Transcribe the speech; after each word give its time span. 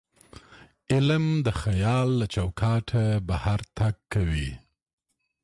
علم 0.91 1.25
د 1.45 1.47
خیال 1.61 2.07
له 2.19 2.25
چوکاټه 2.33 3.05
بهر 3.29 3.59
تګ 3.77 3.95
کوي. 4.13 4.51